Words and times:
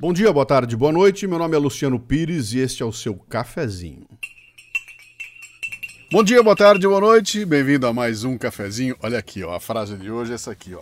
Bom 0.00 0.14
dia, 0.14 0.32
boa 0.32 0.46
tarde, 0.46 0.74
boa 0.78 0.90
noite. 0.90 1.26
Meu 1.26 1.38
nome 1.38 1.54
é 1.54 1.58
Luciano 1.58 2.00
Pires 2.00 2.54
e 2.54 2.58
este 2.58 2.82
é 2.82 2.86
o 2.86 2.92
seu 2.92 3.14
cafezinho. 3.14 4.06
Bom 6.10 6.24
dia, 6.24 6.42
boa 6.42 6.56
tarde, 6.56 6.88
boa 6.88 7.02
noite. 7.02 7.44
Bem-vindo 7.44 7.86
a 7.86 7.92
mais 7.92 8.24
um 8.24 8.38
cafezinho. 8.38 8.96
Olha 9.02 9.18
aqui, 9.18 9.44
ó, 9.44 9.54
a 9.54 9.60
frase 9.60 9.98
de 9.98 10.10
hoje 10.10 10.32
é 10.32 10.36
essa 10.36 10.52
aqui, 10.52 10.74
ó. 10.74 10.80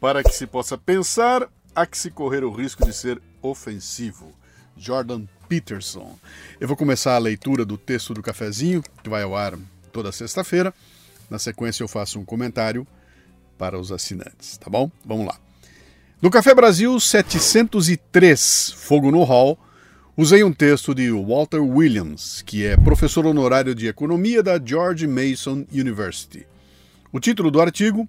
Para 0.00 0.22
que 0.22 0.32
se 0.32 0.46
possa 0.46 0.78
pensar, 0.78 1.46
há 1.74 1.84
que 1.84 1.98
se 1.98 2.10
correr 2.10 2.44
o 2.44 2.50
risco 2.50 2.82
de 2.82 2.94
ser 2.94 3.20
ofensivo. 3.42 4.32
Jordan 4.74 5.26
Peterson. 5.50 6.18
Eu 6.58 6.66
vou 6.66 6.78
começar 6.78 7.14
a 7.14 7.18
leitura 7.18 7.62
do 7.62 7.76
texto 7.76 8.14
do 8.14 8.22
cafezinho, 8.22 8.82
que 9.02 9.10
vai 9.10 9.22
ao 9.22 9.36
ar 9.36 9.52
toda 9.92 10.10
sexta-feira. 10.10 10.72
Na 11.28 11.38
sequência 11.38 11.84
eu 11.84 11.88
faço 11.88 12.18
um 12.18 12.24
comentário 12.24 12.86
para 13.58 13.78
os 13.78 13.92
assinantes, 13.92 14.56
tá 14.56 14.70
bom? 14.70 14.90
Vamos 15.04 15.26
lá. 15.26 15.45
No 16.22 16.30
Café 16.30 16.54
Brasil 16.54 16.98
703, 16.98 18.72
Fogo 18.74 19.10
no 19.10 19.22
Hall, 19.22 19.58
usei 20.16 20.42
um 20.42 20.50
texto 20.50 20.94
de 20.94 21.10
Walter 21.10 21.60
Williams, 21.60 22.40
que 22.40 22.64
é 22.64 22.74
professor 22.74 23.26
honorário 23.26 23.74
de 23.74 23.86
economia 23.86 24.42
da 24.42 24.58
George 24.58 25.06
Mason 25.06 25.66
University. 25.70 26.46
O 27.12 27.20
título 27.20 27.50
do 27.50 27.60
artigo 27.60 28.08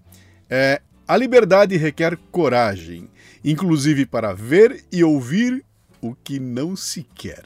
é 0.50 0.82
A 1.06 1.18
liberdade 1.18 1.76
requer 1.76 2.18
coragem, 2.32 3.10
inclusive 3.44 4.06
para 4.06 4.34
ver 4.34 4.86
e 4.90 5.04
ouvir 5.04 5.66
o 6.00 6.16
que 6.16 6.40
não 6.40 6.78
se 6.78 7.06
quer. 7.14 7.44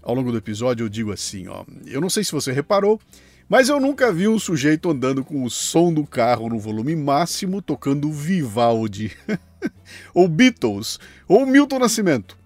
Ao 0.00 0.14
longo 0.14 0.30
do 0.30 0.38
episódio 0.38 0.84
eu 0.84 0.88
digo 0.88 1.10
assim, 1.10 1.48
ó, 1.48 1.64
eu 1.84 2.00
não 2.00 2.08
sei 2.08 2.22
se 2.22 2.30
você 2.30 2.52
reparou, 2.52 3.00
mas 3.48 3.68
eu 3.68 3.78
nunca 3.78 4.12
vi 4.12 4.26
um 4.26 4.38
sujeito 4.38 4.90
andando 4.90 5.24
com 5.24 5.44
o 5.44 5.50
som 5.50 5.92
do 5.92 6.04
carro 6.06 6.48
no 6.48 6.58
volume 6.58 6.96
máximo 6.96 7.60
tocando 7.60 8.10
Vivaldi, 8.10 9.16
ou 10.14 10.26
Beatles, 10.28 10.98
ou 11.28 11.46
Milton 11.46 11.78
Nascimento. 11.78 12.38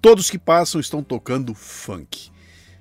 Todos 0.00 0.30
que 0.30 0.38
passam 0.38 0.80
estão 0.80 1.02
tocando 1.02 1.54
funk. 1.54 2.30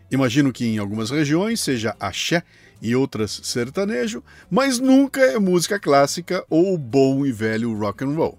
Imagino 0.10 0.54
que 0.54 0.66
em 0.66 0.78
algumas 0.78 1.10
regiões 1.10 1.60
seja 1.60 1.96
axé 2.00 2.44
e 2.82 2.96
outras 2.96 3.42
sertanejo, 3.44 4.24
mas 4.50 4.80
nunca 4.80 5.22
é 5.22 5.40
música 5.40 5.80
clássica 5.80 6.46
ou 6.50 6.78
bom 6.78 7.26
e 7.26 7.32
velho 7.32 7.78
rock 7.78 8.04
and 8.04 8.14
roll. 8.16 8.38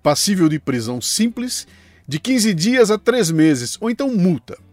passível 0.00 0.48
de 0.48 0.60
prisão 0.60 1.00
simples 1.00 1.66
de 2.06 2.20
15 2.20 2.54
dias 2.54 2.92
a 2.92 2.96
3 2.96 3.32
meses 3.32 3.76
ou 3.80 3.90
então 3.90 4.14
multa. 4.14 4.64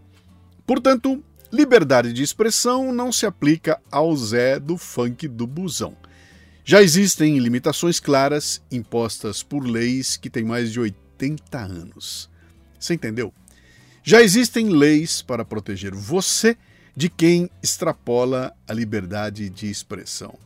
Portanto, 0.66 1.23
liberdade 1.52 2.14
de 2.14 2.23
expressão 2.23 2.92
não 2.92 3.11
se 3.11 3.25
aplica 3.25 3.80
ao 3.92 4.16
Zé 4.16 4.59
do 4.59 4.78
funk 4.78 5.28
do 5.28 5.45
busão. 5.45 5.95
Já 6.66 6.81
existem 6.81 7.38
limitações 7.39 8.00
claras 8.00 8.61
impostas 8.72 9.44
por 9.44 9.66
leis 9.66 10.16
que 10.16 10.30
têm 10.30 10.45
mais 10.45 10.72
de 10.72 10.80
80 10.80 11.59
anos. 11.59 12.30
Você 12.80 12.94
entendeu? 12.94 13.34
Já 14.02 14.22
existem 14.22 14.69
leis 14.69 15.22
para 15.22 15.46
proteger 15.46 15.94
você 15.94 16.57
de 16.96 17.09
quem 17.09 17.50
extrapola 17.62 18.53
a 18.68 18.73
liberdade 18.73 19.50
de 19.50 19.69
expressão. 19.69 20.38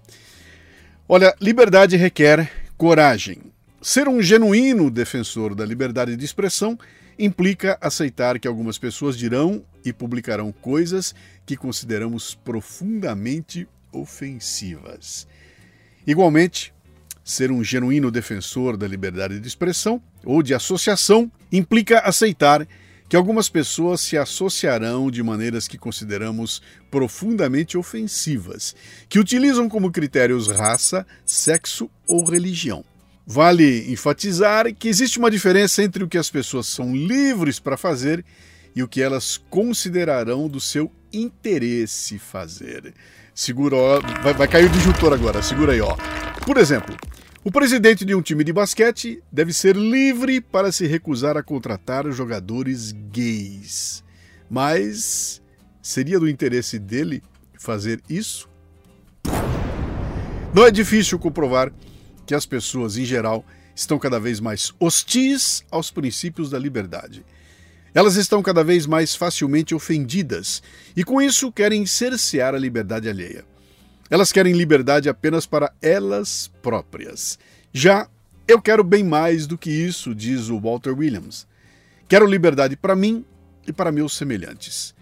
Olha, 1.08 1.36
liberdade 1.40 1.96
requer 1.96 2.52
coragem. 2.78 3.42
Ser 3.82 4.08
um 4.08 4.22
genuíno 4.22 4.90
defensor 4.90 5.56
da 5.56 5.66
liberdade 5.66 6.16
de 6.16 6.26
expressão 6.26 6.78
implica 7.18 7.78
aceitar 7.80 8.40
que 8.40 8.48
algumas 8.48 8.78
pessoas 8.78 9.18
dirão 9.18 9.64
e 9.90 9.94
publicarão 9.94 10.52
coisas 10.52 11.16
que 11.46 11.56
consideramos 11.56 12.36
profundamente 12.36 13.68
ofensivas. 13.92 15.28
Igualmente, 16.06 16.74
ser 17.24 17.52
um 17.52 17.64
genuíno 17.64 18.10
defensor 18.10 18.78
da 18.78 18.88
liberdade 18.88 19.40
de 19.40 19.48
expressão 19.48 20.02
ou 20.24 20.42
de 20.42 20.54
associação 20.54 21.32
implica 21.52 22.00
aceitar 22.00 22.68
que 23.10 23.16
algumas 23.16 23.48
pessoas 23.48 24.02
se 24.02 24.18
associarão 24.18 25.10
de 25.10 25.24
maneiras 25.24 25.68
que 25.68 25.78
consideramos 25.78 26.62
profundamente 26.92 27.78
ofensivas, 27.78 28.76
que 29.08 29.20
utilizam 29.20 29.70
como 29.70 29.92
critérios 29.92 30.48
raça, 30.48 31.06
sexo 31.26 31.90
ou 32.06 32.24
religião. 32.26 32.84
Vale 33.26 33.92
enfatizar 33.92 34.74
que 34.74 34.88
existe 34.88 35.20
uma 35.20 35.32
diferença 35.32 35.84
entre 35.84 36.04
o 36.04 36.08
que 36.08 36.18
as 36.18 36.30
pessoas 36.30 36.68
são 36.68 36.96
livres 36.96 37.60
para 37.60 37.76
fazer 37.76 38.24
e 38.78 38.84
o 38.84 38.88
que 38.88 39.02
elas 39.02 39.38
considerarão 39.50 40.48
do 40.48 40.60
seu 40.60 40.92
interesse 41.12 42.20
fazer. 42.20 42.94
Segura, 43.34 43.76
ó, 43.76 44.00
vai, 44.22 44.36
vai 44.36 44.48
cair 44.48 44.66
o 44.66 44.70
disjuntor 44.70 45.14
agora, 45.14 45.42
segura 45.42 45.74
aí, 45.74 45.82
ó. 45.82 45.98
Por 46.46 46.58
exemplo, 46.58 46.96
o 47.44 47.52
presidente 47.52 48.06
de 48.06 48.14
um 48.14 48.22
time 48.22 48.44
de 48.44 48.54
basquete 48.54 49.20
deve 49.32 49.52
ser 49.52 49.76
livre 49.76 50.40
para 50.40 50.72
se 50.72 50.86
recusar 50.86 51.36
a 51.38 51.42
contratar 51.42 52.08
jogadores 52.12 52.92
gays. 52.92 54.04
Mas 54.48 55.42
seria 55.82 56.20
do 56.20 56.30
interesse 56.30 56.78
dele 56.78 57.24
fazer 57.58 58.00
isso? 58.08 58.48
Não 60.54 60.68
é 60.68 60.70
difícil 60.70 61.18
comprovar 61.18 61.74
que 62.28 62.36
as 62.36 62.46
pessoas, 62.46 62.96
em 62.96 63.06
geral, 63.06 63.44
estão 63.74 63.98
cada 63.98 64.20
vez 64.20 64.40
mais 64.40 64.72
hostis 64.80 65.66
aos 65.72 65.90
princípios 65.90 66.52
da 66.52 66.60
liberdade. 66.60 67.26
Elas 67.94 68.16
estão 68.16 68.44
cada 68.44 68.64
vez 68.64 68.86
mais 68.86 69.16
facilmente 69.16 69.74
ofendidas 69.74 70.62
e, 70.96 71.04
com 71.04 71.22
isso, 71.22 71.52
querem 71.52 71.86
cercear 71.86 72.54
a 72.54 72.60
liberdade 72.60 73.10
alheia. 73.10 73.46
Elas 74.10 74.32
querem 74.32 74.54
liberdade 74.54 75.10
apenas 75.10 75.46
para 75.46 75.72
elas 75.82 76.52
próprias. 76.62 77.38
Já 77.74 78.08
eu 78.48 78.62
quero 78.62 78.84
bem 78.84 79.04
mais 79.04 79.46
do 79.46 79.58
que 79.58 79.70
isso, 79.70 80.16
diz 80.16 80.50
o 80.50 80.60
Walter 80.60 80.98
Williams. 80.98 81.46
Quero 82.08 82.26
liberdade 82.26 82.78
para 82.78 82.96
mim 82.96 83.26
e 83.68 83.74
para 83.74 83.92
meus 83.92 84.16
semelhantes. 84.16 84.96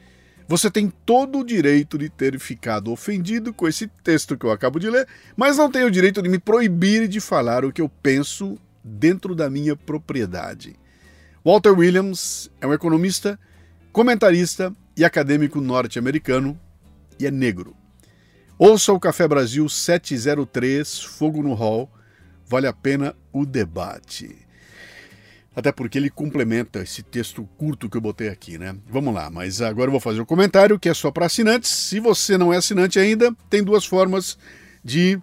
Você 0.48 0.70
tem 0.70 0.92
todo 1.06 1.40
o 1.40 1.46
direito 1.46 1.98
de 1.98 2.10
ter 2.10 2.40
ficado 2.40 2.92
ofendido 2.92 3.54
com 3.54 3.68
esse 3.68 3.88
texto 4.04 4.38
que 4.38 4.46
eu 4.46 4.52
acabo 4.52 4.80
de 4.80 4.90
ler, 4.90 5.08
mas 5.36 5.58
não 5.58 5.72
tem 5.72 5.84
o 5.84 5.92
direito 5.92 6.22
de 6.22 6.30
me 6.30 6.40
proibir 6.40 7.08
de 7.08 7.20
falar 7.20 7.66
o 7.66 7.72
que 7.72 7.82
eu 7.82 7.90
penso 7.90 8.58
dentro 8.84 9.36
da 9.36 9.50
minha 9.50 9.76
propriedade. 9.76 10.76
Walter 11.46 11.78
Williams 11.78 12.50
é 12.60 12.66
um 12.66 12.74
economista, 12.74 13.40
comentarista 13.92 14.76
e 14.98 15.06
acadêmico 15.06 15.62
norte-americano 15.62 16.60
e 17.20 17.28
é 17.28 17.30
negro. 17.30 17.76
Ouça 18.58 18.92
o 18.92 19.00
Café 19.00 19.28
Brasil 19.28 19.70
703 19.70 21.02
Fogo 21.02 21.44
no 21.44 21.54
Hall, 21.54 21.88
vale 22.48 22.66
a 22.66 22.74
pena 22.74 23.16
o 23.32 23.46
debate. 23.46 24.36
Até 25.56 25.72
porque 25.72 26.00
ele 26.00 26.10
complementa 26.10 26.82
esse 26.82 27.04
texto 27.04 27.48
curto 27.58 27.88
que 27.92 27.96
eu 27.96 28.02
botei 28.02 28.30
aqui, 28.30 28.58
né? 28.58 28.76
Vamos 28.90 29.14
lá, 29.14 29.30
mas 29.30 29.62
agora 29.62 29.90
eu 29.90 29.92
vou 29.92 30.02
fazer 30.02 30.22
um 30.22 30.26
comentário 30.26 30.80
que 30.80 30.90
é 30.90 30.96
só 30.96 31.12
para 31.12 31.28
assinantes. 31.28 31.70
Se 31.70 32.00
você 32.00 32.40
não 32.40 32.52
é 32.52 32.58
assinante 32.58 32.98
ainda, 32.98 33.32
tem 33.52 33.64
duas 33.64 33.86
formas 33.86 34.36
de 34.84 35.22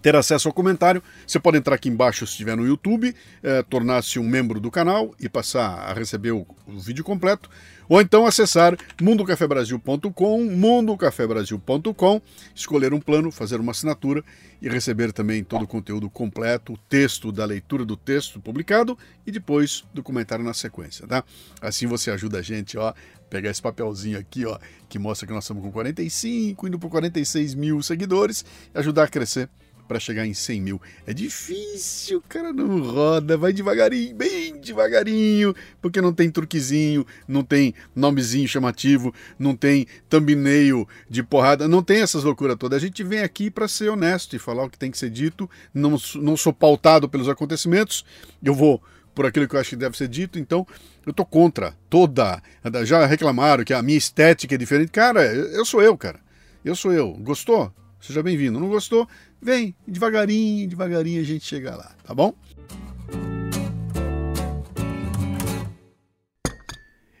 ter 0.00 0.16
acesso 0.16 0.48
ao 0.48 0.54
comentário. 0.54 1.02
Você 1.26 1.38
pode 1.38 1.58
entrar 1.58 1.74
aqui 1.74 1.88
embaixo 1.88 2.26
se 2.26 2.32
estiver 2.32 2.56
no 2.56 2.66
YouTube, 2.66 3.14
eh, 3.42 3.62
tornar-se 3.62 4.18
um 4.18 4.28
membro 4.28 4.60
do 4.60 4.70
canal 4.70 5.14
e 5.18 5.28
passar 5.28 5.90
a 5.90 5.92
receber 5.92 6.32
o, 6.32 6.46
o 6.66 6.78
vídeo 6.78 7.04
completo. 7.04 7.48
Ou 7.90 8.00
então 8.00 8.24
acessar 8.24 8.76
mundocafebrasil.com, 9.02 10.44
mundocafebrasil.com, 10.44 12.22
escolher 12.54 12.94
um 12.94 13.00
plano, 13.00 13.32
fazer 13.32 13.58
uma 13.58 13.72
assinatura 13.72 14.22
e 14.62 14.68
receber 14.68 15.12
também 15.12 15.42
todo 15.42 15.62
o 15.62 15.66
conteúdo 15.66 16.08
completo, 16.08 16.74
o 16.74 16.76
texto 16.76 17.32
da 17.32 17.44
leitura 17.44 17.84
do 17.84 17.96
texto 17.96 18.38
publicado 18.38 18.96
e 19.26 19.32
depois 19.32 19.84
do 19.92 20.04
comentário 20.04 20.44
na 20.44 20.54
sequência, 20.54 21.04
tá? 21.04 21.24
Assim 21.60 21.88
você 21.88 22.12
ajuda 22.12 22.38
a 22.38 22.42
gente, 22.42 22.78
ó, 22.78 22.94
pegar 23.28 23.50
esse 23.50 23.60
papelzinho 23.60 24.18
aqui, 24.20 24.46
ó, 24.46 24.56
que 24.88 24.96
mostra 24.96 25.26
que 25.26 25.32
nós 25.32 25.42
estamos 25.42 25.60
com 25.60 25.72
45, 25.72 26.68
indo 26.68 26.78
para 26.78 26.88
46 26.90 27.54
mil 27.54 27.82
seguidores 27.82 28.44
e 28.72 28.78
ajudar 28.78 29.04
a 29.04 29.08
crescer 29.08 29.48
para 29.90 29.98
chegar 29.98 30.24
em 30.24 30.32
100 30.32 30.60
mil. 30.60 30.80
É 31.04 31.12
difícil, 31.12 32.22
cara, 32.28 32.52
não 32.52 32.80
roda, 32.80 33.36
vai 33.36 33.52
devagarinho, 33.52 34.14
bem 34.14 34.56
devagarinho, 34.60 35.52
porque 35.82 36.00
não 36.00 36.12
tem 36.12 36.30
truquezinho, 36.30 37.04
não 37.26 37.42
tem 37.42 37.74
nomezinho 37.92 38.46
chamativo, 38.46 39.12
não 39.36 39.56
tem 39.56 39.88
thumbnail 40.08 40.86
de 41.08 41.24
porrada, 41.24 41.66
não 41.66 41.82
tem 41.82 42.02
essas 42.02 42.22
loucuras 42.22 42.56
todas. 42.56 42.80
A 42.80 42.86
gente 42.86 43.02
vem 43.02 43.18
aqui 43.18 43.50
para 43.50 43.66
ser 43.66 43.88
honesto 43.88 44.36
e 44.36 44.38
falar 44.38 44.62
o 44.62 44.70
que 44.70 44.78
tem 44.78 44.92
que 44.92 44.98
ser 44.98 45.10
dito, 45.10 45.50
não, 45.74 45.96
não 46.14 46.36
sou 46.36 46.52
pautado 46.52 47.08
pelos 47.08 47.28
acontecimentos, 47.28 48.04
eu 48.40 48.54
vou 48.54 48.80
por 49.12 49.26
aquilo 49.26 49.48
que 49.48 49.56
eu 49.56 49.60
acho 49.60 49.70
que 49.70 49.76
deve 49.76 49.96
ser 49.96 50.06
dito, 50.06 50.38
então 50.38 50.64
eu 51.04 51.12
tô 51.12 51.24
contra 51.24 51.76
toda. 51.90 52.40
Já 52.84 53.04
reclamaram 53.06 53.64
que 53.64 53.74
a 53.74 53.82
minha 53.82 53.98
estética 53.98 54.54
é 54.54 54.58
diferente. 54.58 54.92
Cara, 54.92 55.24
eu 55.24 55.64
sou 55.64 55.82
eu, 55.82 55.98
cara. 55.98 56.20
Eu 56.64 56.76
sou 56.76 56.92
eu. 56.92 57.12
Gostou? 57.14 57.72
Seja 58.00 58.22
bem-vindo. 58.22 58.58
Não 58.58 58.68
gostou? 58.68 59.06
Vem, 59.40 59.74
devagarinho, 59.86 60.68
devagarinho 60.68 61.20
a 61.20 61.24
gente 61.24 61.44
chega 61.44 61.76
lá, 61.76 61.94
tá 62.02 62.14
bom? 62.14 62.34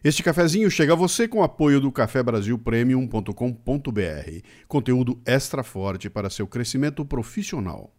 Este 0.02 0.22
cafezinho 0.22 0.70
chega 0.70 0.94
a 0.94 0.96
você 0.96 1.28
com 1.28 1.40
o 1.40 1.42
apoio 1.42 1.78
do 1.78 1.92
cafebrasilpremium.com.br. 1.92 4.46
Conteúdo 4.66 5.20
extra 5.26 5.62
forte 5.62 6.08
para 6.08 6.30
seu 6.30 6.46
crescimento 6.46 7.04
profissional. 7.04 7.94